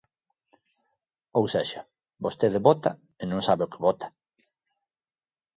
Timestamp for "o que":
3.63-3.83